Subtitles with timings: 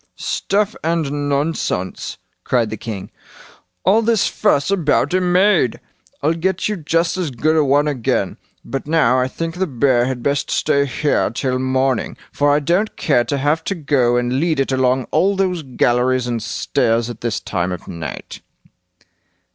[0.15, 3.11] "Stuff and nonsense", cried the king;
[3.85, 5.79] "all this fuss about a maid!
[6.23, 8.37] I'll get you just as good a one again.
[8.65, 12.97] But now I think the bear had best stay here till morning, for I don't
[12.97, 17.21] care to have to go and lead it along all those galleries and stairs at
[17.21, 18.41] this time of night."